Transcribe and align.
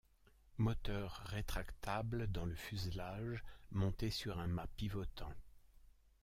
Moteur 0.57 1.11
rétractable 1.25 2.25
dans 2.25 2.47
le 2.47 2.55
fuselage, 2.55 3.43
monté 3.69 4.09
sur 4.09 4.39
un 4.39 4.47
mât 4.47 4.65
pivotant. 4.75 5.31